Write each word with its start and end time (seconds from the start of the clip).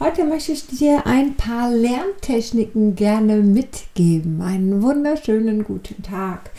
Heute 0.00 0.22
möchte 0.22 0.52
ich 0.52 0.64
dir 0.64 1.08
ein 1.08 1.34
paar 1.34 1.72
Lerntechniken 1.72 2.94
gerne 2.94 3.38
mitgeben. 3.38 4.40
Einen 4.40 4.80
wunderschönen 4.80 5.64
guten 5.64 6.04
Tag. 6.04 6.52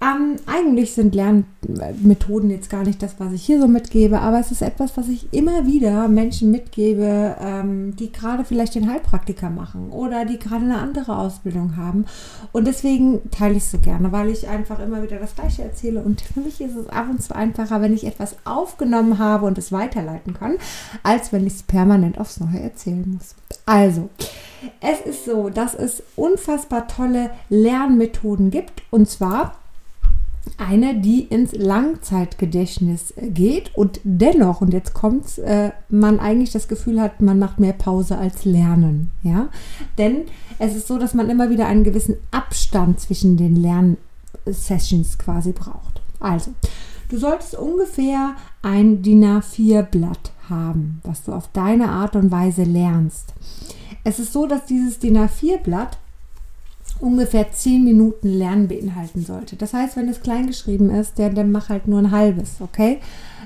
Ähm, 0.00 0.36
eigentlich 0.46 0.92
sind 0.92 1.16
Lernmethoden 1.16 2.50
jetzt 2.50 2.70
gar 2.70 2.84
nicht 2.84 3.02
das, 3.02 3.16
was 3.18 3.32
ich 3.32 3.44
hier 3.44 3.60
so 3.60 3.66
mitgebe, 3.66 4.20
aber 4.20 4.38
es 4.38 4.52
ist 4.52 4.62
etwas, 4.62 4.96
was 4.96 5.08
ich 5.08 5.32
immer 5.32 5.66
wieder 5.66 6.06
Menschen 6.06 6.52
mitgebe, 6.52 7.36
ähm, 7.40 7.96
die 7.96 8.12
gerade 8.12 8.44
vielleicht 8.44 8.76
den 8.76 8.88
Heilpraktiker 8.88 9.50
machen 9.50 9.90
oder 9.90 10.24
die 10.24 10.38
gerade 10.38 10.64
eine 10.64 10.78
andere 10.78 11.18
Ausbildung 11.18 11.76
haben. 11.76 12.06
Und 12.52 12.68
deswegen 12.68 13.28
teile 13.32 13.56
ich 13.56 13.64
es 13.64 13.72
so 13.72 13.78
gerne, 13.78 14.12
weil 14.12 14.28
ich 14.28 14.46
einfach 14.46 14.78
immer 14.78 15.02
wieder 15.02 15.18
das 15.18 15.34
Gleiche 15.34 15.64
erzähle. 15.64 16.00
Und 16.02 16.20
für 16.20 16.40
mich 16.40 16.60
ist 16.60 16.76
es 16.76 16.88
ab 16.88 17.06
und 17.10 17.20
zu 17.20 17.34
einfacher, 17.34 17.80
wenn 17.80 17.92
ich 17.92 18.06
etwas 18.06 18.36
aufgenommen 18.44 19.18
habe 19.18 19.46
und 19.46 19.58
es 19.58 19.72
weiterleiten 19.72 20.32
kann, 20.32 20.58
als 21.02 21.32
wenn 21.32 21.44
ich 21.44 21.54
es 21.54 21.62
permanent 21.64 22.18
aufs 22.18 22.38
Neue 22.38 22.60
erzählen 22.60 23.04
muss. 23.14 23.34
Also, 23.66 24.10
es 24.80 25.00
ist 25.00 25.24
so, 25.24 25.50
dass 25.50 25.74
es 25.74 26.04
unfassbar 26.14 26.86
tolle 26.86 27.30
Lernmethoden 27.48 28.52
gibt. 28.52 28.82
Und 28.90 29.08
zwar 29.08 29.56
eine, 30.56 31.00
die 31.00 31.22
ins 31.22 31.52
Langzeitgedächtnis 31.52 33.14
geht 33.16 33.74
und 33.74 34.00
dennoch, 34.04 34.60
und 34.60 34.72
jetzt 34.72 34.94
kommt's, 34.94 35.38
äh, 35.38 35.72
man 35.88 36.20
eigentlich 36.20 36.52
das 36.52 36.68
Gefühl 36.68 37.00
hat, 37.00 37.20
man 37.20 37.38
macht 37.38 37.60
mehr 37.60 37.72
Pause 37.72 38.18
als 38.18 38.44
Lernen. 38.44 39.10
Ja? 39.22 39.48
Denn 39.98 40.22
es 40.58 40.74
ist 40.74 40.88
so, 40.88 40.98
dass 40.98 41.14
man 41.14 41.30
immer 41.30 41.50
wieder 41.50 41.66
einen 41.66 41.84
gewissen 41.84 42.16
Abstand 42.30 43.00
zwischen 43.00 43.36
den 43.36 43.56
Lernsessions 43.56 45.18
quasi 45.18 45.52
braucht. 45.52 46.00
Also, 46.20 46.52
du 47.08 47.18
solltest 47.18 47.56
ungefähr 47.56 48.34
ein 48.62 49.02
DIN 49.02 49.24
A4-Blatt 49.24 50.32
haben, 50.48 51.00
was 51.04 51.22
du 51.24 51.32
auf 51.32 51.48
deine 51.52 51.90
Art 51.90 52.16
und 52.16 52.30
Weise 52.30 52.64
lernst. 52.64 53.34
Es 54.04 54.18
ist 54.18 54.32
so, 54.32 54.46
dass 54.46 54.66
dieses 54.66 54.98
DIN 54.98 55.18
A4-Blatt 55.18 55.98
ungefähr 57.00 57.50
10 57.52 57.84
Minuten 57.84 58.28
Lernen 58.28 58.68
beinhalten 58.68 59.24
sollte. 59.24 59.56
Das 59.56 59.74
heißt, 59.74 59.96
wenn 59.96 60.08
es 60.08 60.20
klein 60.20 60.46
geschrieben 60.46 60.90
ist, 60.90 61.18
der, 61.18 61.30
dann 61.30 61.52
mach 61.52 61.68
halt 61.68 61.88
nur 61.88 61.98
ein 61.98 62.10
halbes, 62.10 62.56
okay? 62.60 62.98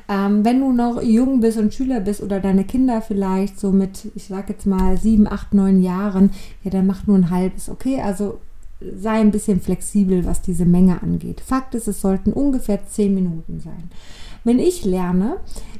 Ähm, 0.08 0.44
wenn 0.44 0.60
du 0.60 0.72
noch 0.72 1.02
jung 1.02 1.40
bist 1.40 1.58
und 1.58 1.72
Schüler 1.72 2.00
bist 2.00 2.22
oder 2.22 2.40
deine 2.40 2.64
Kinder 2.64 3.02
vielleicht 3.02 3.58
so 3.60 3.70
mit, 3.70 4.10
ich 4.14 4.24
sag 4.24 4.48
jetzt 4.48 4.66
mal, 4.66 4.96
7, 4.96 5.26
8, 5.26 5.54
9 5.54 5.82
Jahren, 5.82 6.30
ja, 6.62 6.70
dann 6.70 6.86
mach 6.86 7.06
nur 7.06 7.16
ein 7.16 7.30
halbes, 7.30 7.68
okay? 7.68 8.00
Also 8.00 8.38
sei 8.96 9.20
ein 9.20 9.30
bisschen 9.30 9.60
flexibel, 9.60 10.24
was 10.24 10.42
diese 10.42 10.64
Menge 10.64 11.02
angeht. 11.02 11.40
Fakt 11.40 11.74
ist, 11.74 11.88
es 11.88 12.00
sollten 12.00 12.32
ungefähr 12.32 12.86
10 12.86 13.14
Minuten 13.14 13.60
sein. 13.60 13.90
Wenn 14.44 14.58
ich 14.58 14.84
lerne, 14.84 15.36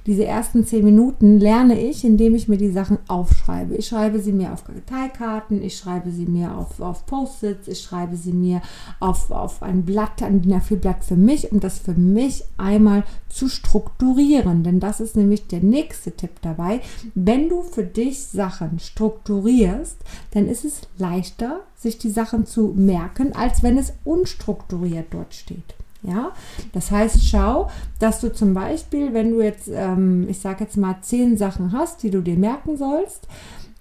diese 0.07 0.25
ersten 0.25 0.65
zehn 0.65 0.85
Minuten 0.85 1.39
lerne 1.39 1.81
ich, 1.81 2.05
indem 2.05 2.35
ich 2.35 2.49
mir 2.49 2.57
die 2.57 2.71
Sachen 2.71 2.99
aufschreibe. 3.07 3.77
Ich 3.77 3.87
schreibe 3.89 4.19
sie 4.21 4.33
mir 4.33 4.53
auf 4.53 4.65
Karteikarten, 4.65 5.63
ich 5.63 5.77
schreibe 5.77 6.11
sie 6.11 6.27
mir 6.27 6.57
auf, 6.57 6.81
auf 6.81 7.07
Post-its, 7.07 7.69
ich 7.69 7.81
schreibe 7.81 8.17
sie 8.17 8.33
mir 8.33 8.63
auf, 8.99 9.31
auf 9.31 9.63
ein 9.63 9.85
Blatt, 9.85 10.23
ein 10.23 10.43
DIN 10.43 10.55
A4-Blatt 10.55 11.05
für 11.05 11.17
mich, 11.17 11.53
um 11.53 11.61
das 11.61 11.79
für 11.79 11.95
mich 11.95 12.45
einmal 12.57 13.05
zu 13.29 13.49
strukturieren. 13.49 14.65
Denn 14.65 14.81
das 14.81 15.01
ist 15.01 15.17
nämlich 15.17 15.47
der 15.47 15.61
nächste 15.61 16.13
Tipp 16.13 16.33
dabei. 16.43 16.81
Wenn 17.15 17.49
du 17.49 17.63
für 17.63 17.85
dich 17.85 18.25
Sachen 18.25 18.81
strukturierst, 18.81 19.99
dann 20.33 20.49
ist 20.49 20.65
es 20.65 20.83
leichter, 20.99 21.61
sich 21.77 21.99
die 21.99 22.11
Sachen 22.11 22.47
zu 22.47 22.73
merken, 22.77 22.92
als 23.35 23.63
wenn 23.63 23.79
es 23.79 23.93
unstrukturiert 24.05 25.07
dort 25.11 25.35
steht. 25.35 25.75
Ja, 26.03 26.33
das 26.73 26.91
heißt, 26.91 27.25
schau, 27.25 27.71
dass 28.01 28.21
du 28.21 28.33
zum 28.33 28.55
Beispiel, 28.55 29.15
wenn 29.15 29.31
du 29.31 29.41
jetzt, 29.41 29.69
ähm, 29.73 30.27
ich 30.29 30.41
sage 30.41 30.65
jetzt 30.65 30.77
mal, 30.77 30.97
zehn 31.01 31.37
Sachen 31.37 31.73
hast, 31.73 32.03
die 32.03 32.11
du 32.11 32.21
dir 32.23 32.37
merken 32.37 32.77
sollst, 32.77 33.29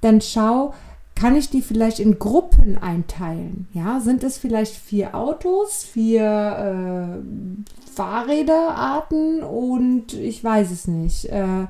dann 0.02 0.22
schau, 0.22 0.74
kann 1.16 1.36
ich 1.36 1.50
die 1.50 1.62
vielleicht 1.62 2.00
in 2.00 2.20
Gruppen 2.20 2.78
einteilen? 2.78 3.68
Ja, 3.74 4.00
sind 4.00 4.24
es 4.24 4.38
vielleicht 4.38 4.76
vier 4.76 5.16
Autos, 5.16 5.84
vier 5.84 7.22
äh, 7.22 7.92
Fahrräderarten 7.92 9.44
und 9.44 10.14
ich 10.14 10.44
weiß 10.44 10.72
es 10.72 10.88
nicht, 10.88 11.26
äh, 11.26 11.66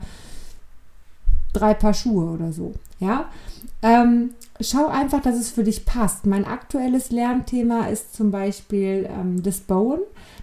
drei 1.53 1.73
Paar 1.73 1.93
Schuhe 1.93 2.31
oder 2.31 2.51
so. 2.51 2.73
Ja, 2.99 3.25
ähm, 3.81 4.31
schau 4.59 4.87
einfach, 4.87 5.21
dass 5.21 5.35
es 5.35 5.49
für 5.49 5.63
dich 5.63 5.85
passt. 5.85 6.25
Mein 6.25 6.45
aktuelles 6.45 7.11
Lernthema 7.11 7.87
ist 7.87 8.15
zum 8.15 8.31
Beispiel 8.31 9.09
ähm, 9.09 9.41
das 9.41 9.61
Bauen. 9.61 9.99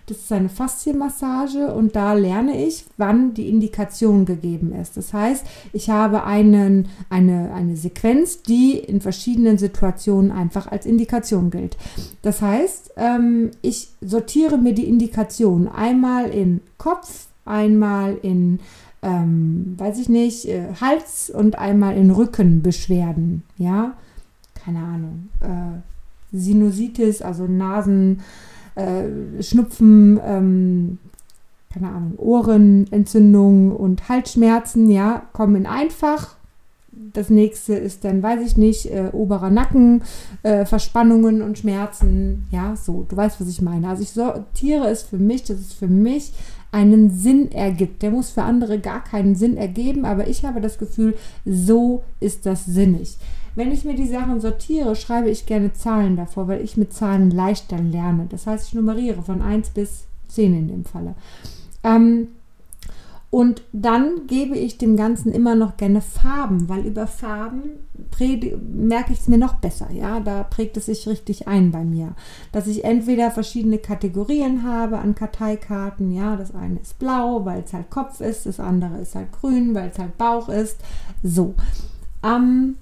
Das 0.07 0.19
ist 0.19 0.33
eine 0.33 0.49
Faszienmassage 0.49 1.75
und 1.75 1.95
da 1.95 2.15
lerne 2.15 2.65
ich, 2.65 2.87
wann 2.97 3.35
die 3.35 3.49
Indikation 3.49 4.25
gegeben 4.25 4.73
ist. 4.73 4.97
Das 4.97 5.13
heißt, 5.13 5.45
ich 5.75 5.91
habe 5.91 6.25
einen, 6.25 6.89
eine, 7.11 7.53
eine 7.53 7.77
Sequenz, 7.77 8.41
die 8.43 8.79
in 8.79 9.03
verschiedenen 9.03 9.59
Situationen 9.59 10.33
einfach 10.33 10.67
als 10.67 10.87
Indikation 10.87 11.51
gilt. 11.51 11.77
Das 12.23 12.41
heißt, 12.41 12.93
ähm, 12.97 13.51
ich 13.61 13.89
sortiere 14.01 14.57
mir 14.57 14.73
die 14.73 14.89
Indikation 14.89 15.69
einmal 15.69 16.31
in 16.31 16.63
Kopf, 16.79 17.27
einmal 17.45 18.17
in 18.23 18.61
ähm, 19.03 19.75
weiß 19.77 19.99
ich 19.99 20.09
nicht, 20.09 20.47
äh, 20.49 20.69
Hals 20.81 21.31
und 21.31 21.59
einmal 21.59 21.97
in 21.97 22.11
Rückenbeschwerden, 22.11 23.43
ja, 23.57 23.95
keine 24.55 24.81
Ahnung, 24.81 25.29
äh, 25.41 26.37
Sinusitis, 26.37 27.23
also 27.23 27.47
Nasen, 27.47 28.21
äh, 28.75 29.43
Schnupfen, 29.43 30.21
ähm, 30.25 30.99
keine 31.73 31.89
Ahnung, 31.89 32.15
Ohrenentzündung 32.17 33.75
und 33.75 34.09
Halsschmerzen, 34.09 34.91
ja, 34.91 35.23
kommen 35.33 35.57
in 35.57 35.67
einfach. 35.67 36.37
Das 37.13 37.31
nächste 37.31 37.75
ist 37.75 38.05
dann, 38.05 38.23
weiß 38.23 38.41
ich 38.45 38.57
nicht, 38.57 38.87
äh, 38.87 39.11
oberer 39.13 39.51
Nacken, 39.51 40.03
äh, 40.43 40.65
Verspannungen 40.65 41.43
und 41.43 41.59
Schmerzen. 41.59 42.47
Ja, 42.51 42.75
so, 42.75 43.07
du 43.09 43.17
weißt, 43.17 43.41
was 43.41 43.49
ich 43.49 43.63
meine. 43.63 43.89
Also 43.89 44.03
ich 44.03 44.11
sortiere 44.11 44.89
es 44.89 45.03
für 45.03 45.19
mich, 45.19 45.45
dass 45.45 45.59
es 45.59 45.73
für 45.73 45.87
mich 45.87 46.33
einen 46.71 47.11
Sinn 47.11 47.51
ergibt. 47.53 48.03
Der 48.03 48.11
muss 48.11 48.31
für 48.31 48.43
andere 48.43 48.79
gar 48.79 49.03
keinen 49.03 49.35
Sinn 49.35 49.57
ergeben, 49.57 50.05
aber 50.05 50.29
ich 50.29 50.45
habe 50.45 50.61
das 50.61 50.79
Gefühl, 50.79 51.15
so 51.45 52.03
ist 52.21 52.47
das 52.47 52.65
sinnig. 52.65 53.17
Wenn 53.55 53.73
ich 53.73 53.85
mir 53.85 53.95
die 53.95 54.07
Sachen 54.07 54.41
sortiere, 54.41 54.95
schreibe 54.95 55.31
ich 55.31 55.47
gerne 55.47 55.73
Zahlen 55.73 56.17
davor, 56.17 56.47
weil 56.47 56.63
ich 56.63 56.77
mit 56.77 56.93
Zahlen 56.93 57.31
leichter 57.31 57.79
lerne. 57.79 58.27
Das 58.31 58.47
heißt, 58.47 58.69
ich 58.69 58.75
nummeriere 58.75 59.23
von 59.23 59.43
1 59.43 59.71
bis 59.71 60.05
10 60.29 60.55
in 60.55 60.69
dem 60.69 60.85
Falle. 60.85 61.15
Ähm, 61.83 62.29
und 63.31 63.63
dann 63.73 64.27
gebe 64.27 64.57
ich 64.57 64.79
dem 64.79 64.97
Ganzen 64.97 65.33
immer 65.33 65.55
noch 65.55 65.77
gerne 65.77 66.01
Farben, 66.01 66.69
weil 66.69 66.87
über 66.87 67.07
Farben 67.07 67.81
merke 68.73 69.13
ich 69.13 69.21
es 69.21 69.29
mir 69.29 69.37
noch 69.37 69.57
besser. 69.57 69.91
Ja, 69.93 70.21
da 70.21 70.43
prägt 70.43 70.77
es 70.79 70.87
sich 70.87 71.07
richtig 71.07 71.47
ein 71.47 71.71
bei 71.71 71.85
mir. 71.85 72.15
Dass 72.53 72.67
ich 72.67 72.85
entweder 72.85 73.31
verschiedene 73.31 73.79
Kategorien 73.79 74.63
habe 74.63 74.99
an 74.99 75.15
Karteikarten. 75.15 76.11
Ja, 76.11 76.37
das 76.37 76.55
eine 76.55 76.81
ist 76.81 76.99
blau, 76.99 77.45
weil 77.45 77.63
es 77.63 77.73
halt 77.75 77.91
Kopf 77.91 78.21
ist. 78.21 78.47
Das 78.47 78.61
andere 78.61 78.99
ist 78.99 79.15
halt 79.15 79.31
grün, 79.33 79.75
weil 79.75 79.91
es 79.91 79.99
halt 79.99 80.17
Bauch 80.17 80.49
ist. 80.49 80.79
So. 81.23 81.55
Ähm, 82.25 82.77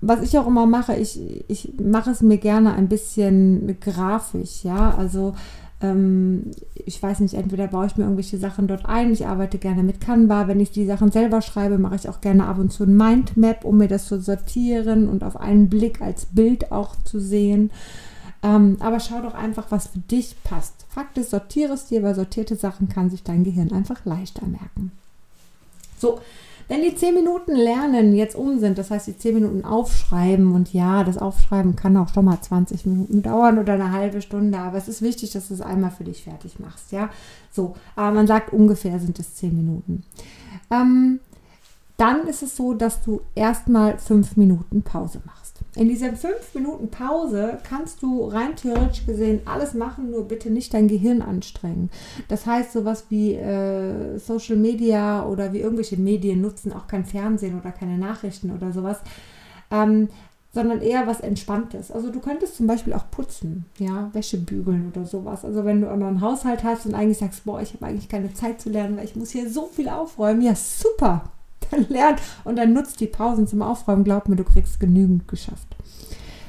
was 0.00 0.22
ich 0.22 0.38
auch 0.38 0.46
immer 0.46 0.66
mache, 0.66 0.94
ich, 0.96 1.20
ich 1.48 1.72
mache 1.82 2.10
es 2.10 2.20
mir 2.20 2.38
gerne 2.38 2.74
ein 2.74 2.88
bisschen 2.88 3.78
grafisch, 3.80 4.62
ja, 4.62 4.94
also 4.96 5.34
ähm, 5.80 6.50
ich 6.74 7.02
weiß 7.02 7.20
nicht, 7.20 7.34
entweder 7.34 7.66
baue 7.68 7.86
ich 7.86 7.96
mir 7.96 8.04
irgendwelche 8.04 8.38
Sachen 8.38 8.66
dort 8.66 8.86
ein, 8.86 9.12
ich 9.12 9.26
arbeite 9.26 9.58
gerne 9.58 9.82
mit 9.82 10.00
Canva, 10.00 10.48
wenn 10.48 10.60
ich 10.60 10.70
die 10.70 10.86
Sachen 10.86 11.10
selber 11.10 11.42
schreibe, 11.42 11.78
mache 11.78 11.96
ich 11.96 12.08
auch 12.08 12.20
gerne 12.20 12.46
ab 12.46 12.58
und 12.58 12.72
zu 12.72 12.84
ein 12.84 12.96
Mindmap, 12.96 13.64
um 13.64 13.78
mir 13.78 13.88
das 13.88 14.06
zu 14.06 14.20
sortieren 14.20 15.08
und 15.08 15.24
auf 15.24 15.38
einen 15.38 15.68
Blick 15.68 16.00
als 16.00 16.26
Bild 16.26 16.72
auch 16.72 16.96
zu 17.04 17.20
sehen. 17.20 17.70
Ähm, 18.42 18.76
aber 18.80 19.00
schau 19.00 19.20
doch 19.22 19.34
einfach, 19.34 19.70
was 19.70 19.88
für 19.88 19.98
dich 19.98 20.36
passt. 20.44 20.86
Fakt 20.88 21.18
ist, 21.18 21.30
sortiere 21.30 21.72
es 21.74 21.86
dir, 21.86 22.02
weil 22.02 22.14
sortierte 22.14 22.54
Sachen 22.54 22.88
kann 22.88 23.10
sich 23.10 23.22
dein 23.22 23.44
Gehirn 23.44 23.72
einfach 23.72 24.04
leichter 24.04 24.46
merken. 24.46 24.92
So, 25.98 26.20
wenn 26.68 26.82
die 26.82 26.94
10 26.94 27.14
Minuten 27.14 27.54
Lernen 27.54 28.14
jetzt 28.14 28.34
um 28.34 28.58
sind, 28.58 28.76
das 28.76 28.90
heißt 28.90 29.06
die 29.06 29.16
10 29.16 29.34
Minuten 29.34 29.64
aufschreiben 29.64 30.52
und 30.52 30.72
ja, 30.72 31.04
das 31.04 31.16
Aufschreiben 31.16 31.76
kann 31.76 31.96
auch 31.96 32.12
schon 32.12 32.24
mal 32.24 32.40
20 32.40 32.86
Minuten 32.86 33.22
dauern 33.22 33.58
oder 33.58 33.74
eine 33.74 33.92
halbe 33.92 34.20
Stunde, 34.20 34.58
aber 34.58 34.76
es 34.76 34.88
ist 34.88 35.00
wichtig, 35.00 35.30
dass 35.30 35.48
du 35.48 35.54
es 35.54 35.60
einmal 35.60 35.92
für 35.92 36.02
dich 36.02 36.24
fertig 36.24 36.58
machst, 36.58 36.90
ja. 36.90 37.10
So, 37.52 37.76
aber 37.94 38.10
man 38.12 38.26
sagt 38.26 38.52
ungefähr 38.52 38.98
sind 38.98 39.18
es 39.20 39.36
10 39.36 39.56
Minuten. 39.56 40.02
Ähm, 40.70 41.20
dann 41.96 42.26
ist 42.26 42.42
es 42.42 42.56
so, 42.56 42.74
dass 42.74 43.00
du 43.00 43.20
erstmal 43.34 43.98
5 43.98 44.36
Minuten 44.36 44.82
Pause 44.82 45.22
machst. 45.24 45.55
In 45.76 45.88
dieser 45.88 46.14
5 46.14 46.54
Minuten 46.54 46.90
Pause 46.90 47.58
kannst 47.68 48.02
du 48.02 48.24
rein 48.24 48.56
theoretisch 48.56 49.04
gesehen 49.04 49.42
alles 49.44 49.74
machen, 49.74 50.10
nur 50.10 50.26
bitte 50.26 50.50
nicht 50.50 50.72
dein 50.72 50.88
Gehirn 50.88 51.20
anstrengen. 51.20 51.90
Das 52.28 52.46
heißt, 52.46 52.72
sowas 52.72 53.04
wie 53.10 53.34
äh, 53.34 54.18
Social 54.18 54.56
Media 54.56 55.26
oder 55.26 55.52
wie 55.52 55.60
irgendwelche 55.60 55.98
Medien 55.98 56.40
nutzen 56.40 56.72
auch 56.72 56.86
kein 56.86 57.04
Fernsehen 57.04 57.60
oder 57.60 57.72
keine 57.72 57.98
Nachrichten 57.98 58.50
oder 58.50 58.72
sowas. 58.72 59.00
Ähm, 59.70 60.08
sondern 60.54 60.80
eher 60.80 61.06
was 61.06 61.20
Entspanntes. 61.20 61.92
Also 61.92 62.10
du 62.10 62.18
könntest 62.18 62.56
zum 62.56 62.66
Beispiel 62.66 62.94
auch 62.94 63.10
putzen, 63.10 63.66
ja, 63.78 64.08
Wäsche 64.14 64.38
bügeln 64.38 64.90
oder 64.90 65.04
sowas. 65.04 65.44
Also 65.44 65.66
wenn 65.66 65.82
du 65.82 65.90
einen 65.90 66.22
Haushalt 66.22 66.64
hast 66.64 66.86
und 66.86 66.94
eigentlich 66.94 67.18
sagst, 67.18 67.44
boah, 67.44 67.60
ich 67.60 67.74
habe 67.74 67.84
eigentlich 67.84 68.08
keine 68.08 68.32
Zeit 68.32 68.62
zu 68.62 68.70
lernen, 68.70 68.96
weil 68.96 69.04
ich 69.04 69.16
muss 69.16 69.32
hier 69.32 69.50
so 69.50 69.66
viel 69.66 69.90
aufräumen, 69.90 70.40
ja 70.40 70.54
super, 70.54 71.24
dann 71.70 71.86
lern 71.88 72.16
und 72.44 72.56
dann 72.56 72.72
nutzt 72.72 73.00
die 73.00 73.06
Pausen 73.06 73.46
zum 73.46 73.62
Aufräumen. 73.62 74.04
Glaub 74.04 74.28
mir, 74.28 74.36
du 74.36 74.44
kriegst 74.44 74.80
genügend 74.80 75.28
geschafft. 75.28 75.76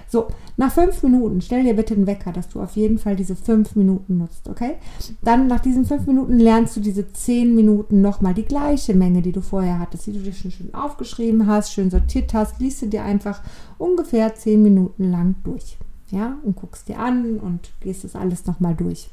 So, 0.09 0.27
nach 0.55 0.71
fünf 0.71 1.03
Minuten, 1.03 1.41
stell 1.41 1.63
dir 1.63 1.75
bitte 1.75 1.93
einen 1.93 2.07
Wecker, 2.07 2.31
dass 2.31 2.47
du 2.47 2.61
auf 2.61 2.77
jeden 2.77 2.97
Fall 2.97 3.17
diese 3.17 3.35
fünf 3.35 3.75
Minuten 3.75 4.17
nutzt, 4.17 4.47
okay? 4.47 4.75
Dann 5.21 5.47
nach 5.47 5.59
diesen 5.59 5.85
fünf 5.85 6.07
Minuten 6.07 6.39
lernst 6.39 6.77
du 6.77 6.79
diese 6.79 7.11
zehn 7.11 7.53
Minuten 7.53 8.01
nochmal 8.01 8.33
die 8.33 8.45
gleiche 8.45 8.95
Menge, 8.95 9.21
die 9.21 9.33
du 9.33 9.41
vorher 9.41 9.79
hattest, 9.79 10.07
die 10.07 10.13
du 10.13 10.19
dir 10.19 10.31
schon 10.31 10.51
schön 10.51 10.73
aufgeschrieben 10.73 11.45
hast, 11.45 11.73
schön 11.73 11.91
sortiert 11.91 12.33
hast, 12.33 12.59
liest 12.59 12.83
du 12.83 12.87
dir 12.87 13.03
einfach 13.03 13.41
ungefähr 13.77 14.33
zehn 14.33 14.63
Minuten 14.63 15.11
lang 15.11 15.35
durch, 15.43 15.77
ja? 16.09 16.37
Und 16.41 16.55
guckst 16.55 16.87
dir 16.87 16.99
an 16.99 17.39
und 17.39 17.71
gehst 17.81 18.05
das 18.05 18.15
alles 18.15 18.45
nochmal 18.45 18.75
durch. 18.75 19.09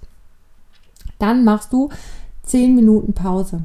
Dann 1.19 1.43
machst 1.43 1.73
du 1.73 1.89
zehn 2.45 2.75
Minuten 2.77 3.15
Pause. 3.15 3.65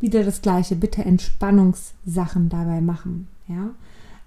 Wieder 0.00 0.24
das 0.24 0.42
gleiche, 0.42 0.76
bitte 0.76 1.04
Entspannungssachen 1.04 2.48
dabei 2.48 2.80
machen, 2.80 3.28
ja? 3.48 3.70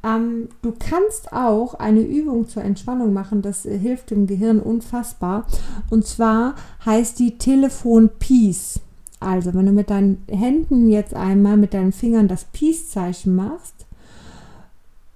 Ähm, 0.02 0.48
du 0.62 0.74
kannst 0.78 1.34
auch 1.34 1.74
eine 1.74 2.02
Übung 2.02 2.48
zur 2.48 2.64
Entspannung 2.64 3.14
machen, 3.14 3.42
das 3.42 3.64
hilft 3.64 4.12
dem 4.12 4.28
Gehirn 4.28 4.60
unfassbar. 4.60 5.46
Und 5.90 6.06
zwar 6.06 6.56
heißt 6.86 7.20
die 7.20 7.38
Telefon 7.38 8.10
Peace. 8.20 8.80
Also, 9.20 9.54
wenn 9.54 9.66
du 9.66 9.74
mit 9.74 9.90
deinen 9.90 10.24
Händen 10.30 10.90
jetzt 10.90 11.14
einmal 11.14 11.58
mit 11.58 11.74
deinen 11.74 11.92
Fingern 11.92 12.30
das 12.30 12.46
Peace-Zeichen 12.46 13.36
machst, 13.36 13.86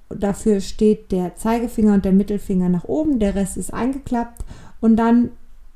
dafür 0.10 0.60
steht 0.60 1.12
der 1.12 1.36
Zeigefinger 1.38 1.94
und 1.94 2.06
der 2.06 2.12
Mittelfinger 2.12 2.68
nach 2.68 2.84
oben, 2.84 3.20
der 3.20 3.36
Rest 3.36 3.56
ist 3.56 3.74
eingeklappt 3.74 4.44
und 4.82 4.98
dann 4.98 5.32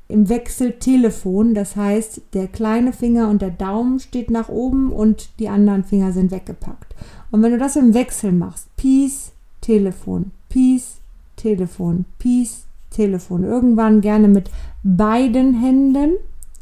im 0.08 0.28
Wechsel 0.30 0.72
Telefon, 0.72 1.54
das 1.54 1.76
heißt, 1.76 2.22
der 2.32 2.48
kleine 2.48 2.92
Finger 2.92 3.28
und 3.28 3.42
der 3.42 3.50
Daumen 3.50 4.00
steht 4.00 4.30
nach 4.30 4.48
oben 4.48 4.90
und 4.90 5.38
die 5.38 5.50
anderen 5.50 5.84
Finger 5.84 6.12
sind 6.12 6.30
weggepackt. 6.30 6.94
Und 7.30 7.42
wenn 7.42 7.52
du 7.52 7.58
das 7.58 7.76
im 7.76 7.92
Wechsel 7.92 8.32
machst, 8.32 8.74
Peace, 8.76 9.32
Telefon, 9.60 10.30
Peace, 10.48 10.96
Telefon, 11.36 12.06
Peace, 12.18 12.64
Telefon, 12.90 13.44
irgendwann 13.44 14.00
gerne 14.00 14.28
mit 14.28 14.50
beiden 14.82 15.54
Händen, 15.60 16.12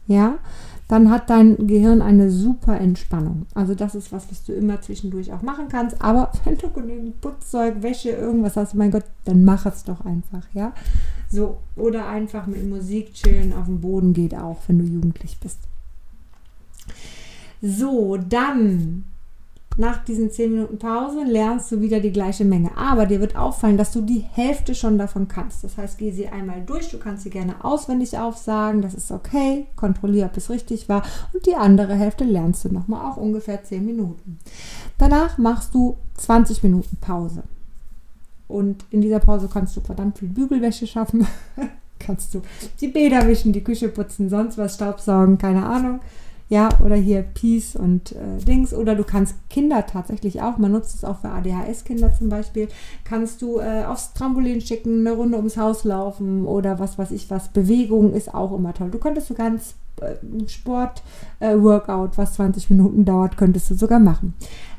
ja, 0.09 0.39
dann 0.89 1.11
hat 1.11 1.31
dein 1.31 1.67
Gehirn 1.67 2.01
eine 2.01 2.31
super 2.31 2.79
Entspannung. 2.79 3.47
Also 3.55 3.75
das 3.75 3.95
ist 3.95 4.13
was, 4.13 4.31
was 4.31 4.45
du 4.45 4.53
immer 4.53 4.81
zwischendurch 4.81 5.33
auch 5.33 5.43
machen 5.43 5.67
kannst. 5.69 6.01
Aber 6.01 6.31
wenn 6.45 6.59
du 6.59 6.71
genügend 6.71 7.21
Putzzeug, 7.21 7.83
Wäsche, 7.83 8.11
irgendwas 8.11 8.57
hast, 8.57 8.75
mein 8.75 8.91
Gott, 8.91 9.05
dann 9.25 9.45
mach 9.45 9.67
es 9.67 9.85
doch 9.85 10.05
einfach, 10.05 10.47
ja. 10.53 10.73
So, 11.31 11.59
oder 11.77 12.09
einfach 12.09 12.47
mit 12.47 12.69
Musik 12.69 13.15
chillen 13.15 13.53
auf 13.53 13.67
dem 13.67 13.81
Boden 13.81 14.13
geht 14.13 14.35
auch, 14.35 14.59
wenn 14.67 14.79
du 14.79 14.85
jugendlich 14.85 15.39
bist. 15.41 15.59
So, 17.61 18.17
dann 18.17 19.05
nach 19.79 20.03
diesen 20.05 20.31
10 20.31 20.53
Minuten 20.53 20.79
Pause 20.79 21.25
lernst 21.25 21.71
du 21.71 21.81
wieder 21.81 22.01
die 22.01 22.13
gleiche 22.13 22.45
Menge. 22.45 22.77
Aber 22.77 23.05
dir 23.05 23.21
wird 23.21 23.37
auffallen, 23.37 23.77
dass 23.77 23.93
du 23.93 24.01
die 24.01 24.25
Hälfte 24.33 24.75
schon 24.75 24.97
davon 24.97 25.29
kannst. 25.29 25.65
Das 25.65 25.77
heißt, 25.77 25.99
geh 25.99 26.11
sie 26.13 26.29
einmal 26.29 26.63
durch. 26.65 26.91
Du 26.91 26.99
kannst 26.99 27.25
sie 27.25 27.31
gerne 27.31 27.63
auswendig 27.63 28.17
aufsagen. 28.19 28.81
Das 28.81 28.95
ist 28.95 29.11
okay. 29.11 29.67
Kontrolliere, 29.77 30.29
ob 30.31 30.37
es 30.37 30.49
richtig 30.49 30.89
war. 30.89 31.03
Und 31.33 31.45
die 31.47 31.57
andere 31.57 31.95
Hälfte 31.95 32.25
lernst 32.25 32.65
du 32.65 32.73
nochmal 32.73 33.11
auch 33.11 33.19
ungefähr 33.19 33.63
10 33.63 33.85
Minuten. 33.85 34.39
Danach 34.97 35.37
machst 35.37 35.75
du 35.75 35.99
20 36.15 36.63
Minuten 36.63 36.97
Pause. 36.97 37.43
Und 38.49 38.85
in 38.91 39.01
dieser 39.01 39.19
Pause 39.19 39.49
kannst 39.53 39.77
du 39.77 39.81
verdammt 39.81 40.19
viel 40.19 40.29
Bügelwäsche 40.29 40.87
schaffen. 40.87 41.27
kannst 41.99 42.35
du 42.35 42.43
die 42.81 42.89
Bäder 42.89 43.27
wischen, 43.27 43.53
die 43.53 43.65
Küche 43.65 43.89
putzen, 43.89 44.29
sonst 44.29 44.59
was 44.59 44.75
Staubsaugen, 44.75 45.39
keine 45.39 45.67
Ahnung 45.67 46.01
ja, 46.49 46.69
oder 46.85 46.95
hier 46.95 47.23
Peace 47.23 47.75
und 47.75 48.13
äh, 48.13 48.39
Dings. 48.47 48.73
Oder 48.73 48.95
du 48.95 49.05
kannst 49.05 49.35
Kinder 49.51 49.85
tatsächlich 49.87 50.43
auch, 50.43 50.59
man 50.59 50.73
nutzt 50.73 50.95
es 50.95 51.05
auch 51.05 51.19
für 51.19 51.31
ADHS-Kinder 51.31 52.15
zum 52.15 52.29
Beispiel, 52.29 52.69
kannst 53.05 53.43
du 53.43 53.59
äh, 53.59 53.85
aufs 53.85 54.13
Trampolin 54.13 54.61
schicken, 54.61 55.07
eine 55.07 55.17
Runde 55.17 55.37
ums 55.37 55.57
Haus 55.57 55.85
laufen 55.85 56.47
oder 56.47 56.79
was 56.79 56.99
weiß 56.99 57.11
ich 57.11 57.31
was. 57.31 57.49
Bewegung 57.49 58.13
ist 58.13 58.33
auch 58.33 58.57
immer 58.57 58.75
toll. 58.75 58.91
Du 58.91 58.99
könntest 58.99 59.27
sogar 59.27 59.47
ein 59.47 59.61
äh, 60.01 60.49
Sport-Workout, 60.49 62.15
äh, 62.15 62.19
was 62.19 62.35
20 62.35 62.71
Minuten 62.71 63.05
dauert, 63.05 63.37
könntest 63.37 63.71
du 63.71 63.75
sogar 63.75 63.99
machen. 63.99 64.35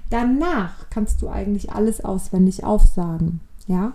Danach 0.10 0.90
kannst 0.90 1.22
du 1.22 1.28
eigentlich 1.28 1.74
alles 1.74 2.04
auswendig 2.04 2.64
aufsagen. 2.64 3.42
Ja, 3.68 3.94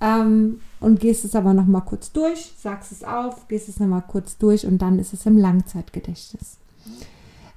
ähm, 0.00 0.60
und 0.80 0.98
gehst 0.98 1.24
es 1.24 1.36
aber 1.36 1.54
noch 1.54 1.66
mal 1.66 1.82
kurz 1.82 2.10
durch, 2.10 2.52
sagst 2.58 2.90
es 2.90 3.04
auf, 3.04 3.46
gehst 3.46 3.68
es 3.68 3.78
noch 3.78 3.86
mal 3.86 4.00
kurz 4.00 4.36
durch 4.36 4.66
und 4.66 4.78
dann 4.78 4.98
ist 4.98 5.12
es 5.12 5.26
im 5.26 5.38
Langzeitgedächtnis. 5.38 6.56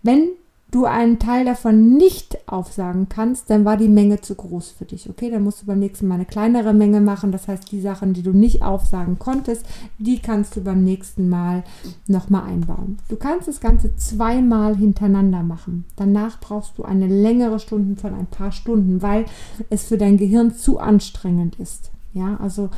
Wenn 0.04 0.30
du 0.72 0.86
einen 0.86 1.20
Teil 1.20 1.46
davon 1.46 1.96
nicht 1.96 2.50
aufsagen 2.50 3.08
kannst, 3.08 3.50
dann 3.50 3.66
war 3.66 3.78
die 3.78 3.88
Menge 3.88 4.22
zu 4.22 4.36
groß 4.36 4.72
für 4.72 4.86
dich. 4.86 5.10
Okay, 5.10 5.30
dann 5.30 5.44
musst 5.44 5.62
du 5.62 5.66
beim 5.66 5.80
nächsten 5.80 6.08
Mal 6.08 6.16
eine 6.16 6.26
kleinere 6.26 6.74
Menge 6.74 7.02
machen. 7.02 7.32
Das 7.32 7.48
heißt, 7.48 7.72
die 7.72 7.80
Sachen, 7.80 8.14
die 8.14 8.24
du 8.24 8.32
nicht 8.32 8.62
aufsagen 8.62 9.18
konntest, 9.18 9.66
die 10.00 10.20
kannst 10.20 10.56
du 10.56 10.62
beim 10.62 10.84
nächsten 10.84 11.30
Mal 11.30 11.64
nochmal 12.08 12.50
einbauen. 12.50 12.98
Du 13.08 13.16
kannst 13.16 13.48
das 13.48 13.62
Ganze 13.62 13.96
zweimal 13.96 14.76
hintereinander 14.76 15.44
machen. 15.44 15.86
Danach 15.96 16.40
brauchst 16.42 16.78
du 16.78 16.84
eine 16.84 17.08
längere 17.08 17.60
Stunde 17.60 18.00
von 18.00 18.14
ein 18.14 18.28
paar 18.28 18.52
Stunden, 18.52 19.02
weil 19.02 19.26
es 19.70 19.86
für 19.86 19.98
dein 19.98 20.18
Gehirn 20.18 20.54
zu 20.54 20.80
anstrengend 20.80 21.56
ist. 21.60 21.92
Ja, 22.14 22.38
also 22.42 22.70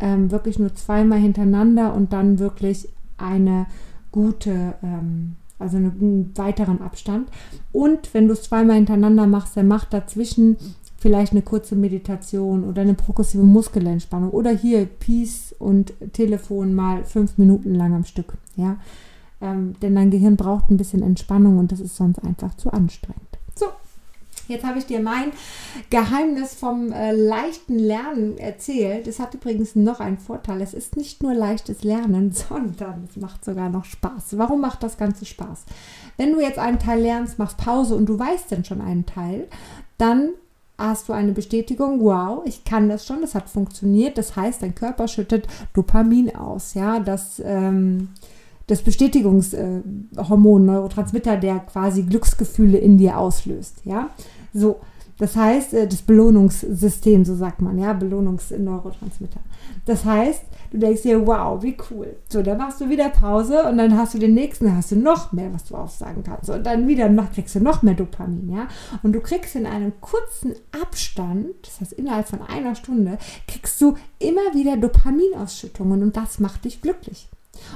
ähm, 0.00 0.30
wirklich 0.30 0.58
nur 0.58 0.74
zweimal 0.74 1.18
hintereinander 1.18 1.94
und 1.94 2.12
dann 2.12 2.38
wirklich 2.38 2.88
eine 3.16 3.66
gute 4.10 4.74
ähm, 4.82 5.36
also 5.62 5.78
einen 5.78 6.32
weiteren 6.36 6.80
Abstand. 6.80 7.28
Und 7.72 8.12
wenn 8.12 8.26
du 8.26 8.34
es 8.34 8.42
zweimal 8.42 8.76
hintereinander 8.76 9.26
machst, 9.26 9.56
dann 9.56 9.68
mach 9.68 9.84
dazwischen 9.86 10.56
vielleicht 10.98 11.32
eine 11.32 11.42
kurze 11.42 11.74
Meditation 11.74 12.64
oder 12.64 12.82
eine 12.82 12.94
progressive 12.94 13.42
Muskelentspannung 13.42 14.30
oder 14.30 14.50
hier 14.50 14.86
Peace 14.86 15.52
und 15.58 15.92
Telefon 16.12 16.74
mal 16.74 17.04
fünf 17.04 17.38
Minuten 17.38 17.74
lang 17.74 17.92
am 17.92 18.04
Stück. 18.04 18.34
Ja, 18.56 18.76
ähm, 19.40 19.74
denn 19.82 19.96
dein 19.96 20.10
Gehirn 20.10 20.36
braucht 20.36 20.70
ein 20.70 20.76
bisschen 20.76 21.02
Entspannung 21.02 21.58
und 21.58 21.72
das 21.72 21.80
ist 21.80 21.96
sonst 21.96 22.20
einfach 22.20 22.54
zu 22.54 22.70
anstrengend. 22.70 23.31
Jetzt 24.52 24.66
habe 24.66 24.78
ich 24.78 24.86
dir 24.86 25.00
mein 25.00 25.32
Geheimnis 25.88 26.54
vom 26.54 26.92
äh, 26.92 27.12
leichten 27.12 27.78
Lernen 27.78 28.36
erzählt. 28.36 29.06
Es 29.06 29.18
hat 29.18 29.32
übrigens 29.32 29.74
noch 29.74 29.98
einen 29.98 30.18
Vorteil. 30.18 30.60
Es 30.60 30.74
ist 30.74 30.96
nicht 30.96 31.22
nur 31.22 31.32
leichtes 31.32 31.82
Lernen, 31.82 32.32
sondern 32.48 33.08
es 33.08 33.16
macht 33.16 33.44
sogar 33.44 33.70
noch 33.70 33.86
Spaß. 33.86 34.36
Warum 34.36 34.60
macht 34.60 34.82
das 34.82 34.98
Ganze 34.98 35.24
Spaß? 35.24 35.64
Wenn 36.18 36.32
du 36.32 36.40
jetzt 36.40 36.58
einen 36.58 36.78
Teil 36.78 37.00
lernst, 37.00 37.38
machst 37.38 37.56
Pause 37.56 37.94
und 37.94 38.06
du 38.06 38.18
weißt 38.18 38.52
dann 38.52 38.64
schon 38.64 38.82
einen 38.82 39.06
Teil, 39.06 39.48
dann 39.96 40.30
hast 40.76 41.08
du 41.08 41.14
eine 41.14 41.32
Bestätigung, 41.32 42.00
wow, 42.00 42.42
ich 42.44 42.64
kann 42.64 42.88
das 42.88 43.06
schon, 43.06 43.22
das 43.22 43.34
hat 43.34 43.48
funktioniert. 43.48 44.18
Das 44.18 44.36
heißt, 44.36 44.62
dein 44.62 44.74
Körper 44.74 45.08
schüttet 45.08 45.46
Dopamin 45.72 46.36
aus. 46.36 46.74
Ja, 46.74 47.00
das... 47.00 47.40
Ähm, 47.44 48.08
das 48.66 48.82
Bestätigungshormon, 48.82 50.64
Neurotransmitter, 50.64 51.36
der 51.36 51.58
quasi 51.60 52.02
Glücksgefühle 52.02 52.78
in 52.78 52.96
dir 52.96 53.18
auslöst. 53.18 53.82
Ja, 53.84 54.10
so, 54.52 54.80
das 55.18 55.36
heißt, 55.36 55.74
äh, 55.74 55.86
das 55.86 56.02
Belohnungssystem, 56.02 57.24
so 57.24 57.36
sagt 57.36 57.62
man, 57.62 57.78
ja, 57.78 57.92
Belohnungsneurotransmitter. 57.92 59.40
Das 59.84 60.04
heißt, 60.04 60.42
du 60.72 60.78
denkst 60.78 61.02
dir, 61.02 61.24
wow, 61.24 61.62
wie 61.62 61.76
cool. 61.90 62.16
So, 62.28 62.42
dann 62.42 62.58
machst 62.58 62.80
du 62.80 62.88
wieder 62.88 63.08
Pause 63.08 63.64
und 63.68 63.78
dann 63.78 63.96
hast 63.96 64.14
du 64.14 64.18
den 64.18 64.34
nächsten, 64.34 64.64
dann 64.64 64.76
hast 64.76 64.90
du 64.90 64.96
noch 64.96 65.30
mehr, 65.32 65.52
was 65.54 65.64
du 65.64 65.76
aufsagen 65.76 66.24
kannst. 66.24 66.50
Und 66.50 66.64
dann 66.64 66.88
wieder 66.88 67.08
kriegst 67.32 67.54
du 67.54 67.60
noch 67.60 67.82
mehr 67.82 67.94
Dopamin, 67.94 68.50
ja. 68.52 68.66
Und 69.04 69.12
du 69.12 69.20
kriegst 69.20 69.54
in 69.54 69.64
einem 69.64 69.92
kurzen 70.00 70.54
Abstand, 70.82 71.54
das 71.62 71.80
heißt 71.80 71.92
innerhalb 71.92 72.26
von 72.26 72.42
einer 72.42 72.74
Stunde, 72.74 73.18
kriegst 73.46 73.80
du 73.80 73.94
immer 74.18 74.54
wieder 74.54 74.76
Dopaminausschüttungen 74.76 76.02
und 76.02 76.16
das 76.16 76.40
macht 76.40 76.64
dich 76.64 76.80
glücklich. 76.80 77.28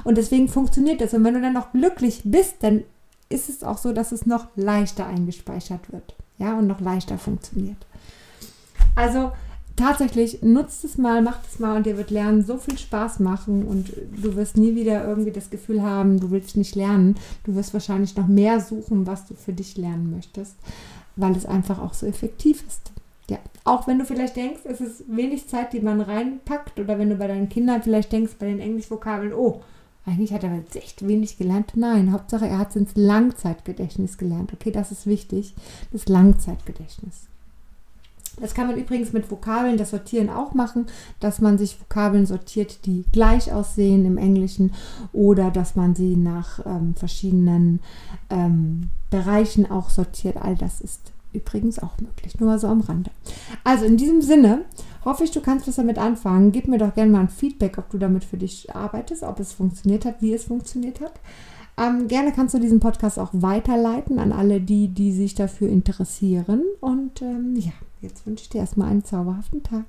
Und 0.03 0.17
deswegen 0.17 0.49
funktioniert 0.49 0.99
das. 0.99 1.13
Und 1.13 1.23
wenn 1.23 1.35
du 1.35 1.41
dann 1.41 1.53
noch 1.53 1.71
glücklich 1.71 2.23
bist, 2.25 2.55
dann 2.61 2.83
ist 3.29 3.47
es 3.47 3.63
auch 3.63 3.77
so, 3.77 3.93
dass 3.93 4.11
es 4.11 4.25
noch 4.25 4.47
leichter 4.55 5.05
eingespeichert 5.05 5.93
wird 5.93 6.15
ja, 6.37 6.57
und 6.57 6.67
noch 6.67 6.81
leichter 6.81 7.17
funktioniert. 7.17 7.77
Also 8.95 9.31
tatsächlich 9.75 10.41
nutzt 10.41 10.83
es 10.83 10.97
mal, 10.97 11.21
macht 11.21 11.41
es 11.47 11.59
mal 11.59 11.77
und 11.77 11.85
dir 11.85 11.97
wird 11.97 12.11
Lernen 12.11 12.43
so 12.43 12.57
viel 12.57 12.77
Spaß 12.77 13.19
machen 13.19 13.65
und 13.65 13.91
du 14.21 14.35
wirst 14.35 14.57
nie 14.57 14.75
wieder 14.75 15.07
irgendwie 15.07 15.31
das 15.31 15.49
Gefühl 15.49 15.81
haben, 15.81 16.19
du 16.19 16.31
willst 16.31 16.57
nicht 16.57 16.75
lernen. 16.75 17.15
Du 17.43 17.55
wirst 17.55 17.73
wahrscheinlich 17.73 18.15
noch 18.17 18.27
mehr 18.27 18.59
suchen, 18.59 19.07
was 19.07 19.27
du 19.27 19.35
für 19.35 19.53
dich 19.53 19.77
lernen 19.77 20.11
möchtest, 20.11 20.55
weil 21.15 21.35
es 21.35 21.45
einfach 21.45 21.79
auch 21.79 21.93
so 21.93 22.05
effektiv 22.05 22.63
ist. 22.67 22.91
Ja, 23.29 23.39
auch 23.65 23.87
wenn 23.87 23.99
du 23.99 24.05
vielleicht 24.05 24.37
denkst, 24.37 24.61
es 24.63 24.79
ist 24.79 25.03
wenig 25.07 25.47
Zeit, 25.47 25.73
die 25.73 25.81
man 25.81 25.99
reinpackt 25.99 26.79
oder 26.79 26.97
wenn 26.97 27.09
du 27.09 27.15
bei 27.17 27.27
deinen 27.27 27.49
Kindern 27.49 27.83
vielleicht 27.83 28.11
denkst, 28.11 28.33
bei 28.39 28.45
den 28.45 28.59
Englischvokabeln, 28.59 29.33
oh, 29.33 29.61
eigentlich 30.07 30.33
hat 30.33 30.43
er 30.43 30.55
jetzt 30.55 30.75
echt 30.75 31.05
wenig 31.05 31.37
gelernt. 31.37 31.73
Nein, 31.75 32.13
Hauptsache 32.13 32.47
er 32.47 32.57
hat 32.57 32.69
es 32.69 32.77
ins 32.77 32.95
Langzeitgedächtnis 32.95 34.17
gelernt. 34.17 34.53
Okay, 34.53 34.71
das 34.71 34.91
ist 34.91 35.05
wichtig, 35.05 35.53
das 35.91 36.07
Langzeitgedächtnis. 36.07 37.27
Das 38.39 38.53
kann 38.53 38.67
man 38.67 38.77
übrigens 38.77 39.13
mit 39.13 39.29
Vokabeln, 39.31 39.77
das 39.77 39.89
Sortieren 39.89 40.29
auch 40.29 40.53
machen, 40.53 40.85
dass 41.19 41.41
man 41.41 41.57
sich 41.57 41.79
Vokabeln 41.81 42.25
sortiert, 42.27 42.85
die 42.85 43.03
gleich 43.11 43.51
aussehen 43.51 44.05
im 44.05 44.17
Englischen 44.17 44.73
oder 45.11 45.49
dass 45.49 45.75
man 45.75 45.95
sie 45.95 46.15
nach 46.15 46.63
ähm, 46.65 46.93
verschiedenen 46.95 47.79
ähm, 48.29 48.89
Bereichen 49.09 49.69
auch 49.69 49.89
sortiert. 49.89 50.37
All 50.37 50.55
das 50.55 50.81
ist 50.81 51.11
übrigens 51.33 51.79
auch 51.79 51.97
möglich, 51.99 52.39
nur 52.39 52.59
so 52.59 52.67
am 52.67 52.81
Rande. 52.81 53.11
Also 53.63 53.85
in 53.85 53.97
diesem 53.97 54.21
Sinne 54.21 54.65
hoffe 55.05 55.23
ich, 55.23 55.31
du 55.31 55.41
kannst 55.41 55.67
was 55.67 55.75
damit 55.75 55.97
anfangen. 55.97 56.51
Gib 56.51 56.67
mir 56.67 56.77
doch 56.77 56.93
gerne 56.93 57.11
mal 57.11 57.21
ein 57.21 57.29
Feedback, 57.29 57.77
ob 57.77 57.89
du 57.89 57.97
damit 57.97 58.23
für 58.23 58.37
dich 58.37 58.75
arbeitest, 58.75 59.23
ob 59.23 59.39
es 59.39 59.53
funktioniert 59.53 60.05
hat, 60.05 60.21
wie 60.21 60.33
es 60.33 60.45
funktioniert 60.45 61.01
hat. 61.01 61.13
Ähm, 61.79 62.07
gerne 62.07 62.31
kannst 62.31 62.55
du 62.55 62.59
diesen 62.59 62.79
Podcast 62.79 63.19
auch 63.19 63.29
weiterleiten 63.33 64.17
an 64.17 64.31
alle 64.31 64.59
die, 64.59 64.87
die 64.87 65.11
sich 65.11 65.35
dafür 65.35 65.69
interessieren. 65.69 66.63
Und 66.81 67.21
ähm, 67.21 67.55
ja, 67.55 67.73
jetzt 68.01 68.25
wünsche 68.25 68.43
ich 68.43 68.49
dir 68.49 68.59
erstmal 68.59 68.89
einen 68.89 69.03
zauberhaften 69.03 69.63
Tag. 69.63 69.85